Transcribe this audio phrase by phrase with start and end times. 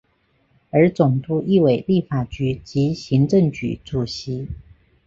[0.71, 4.47] 而总督亦为立法局及行政局主席。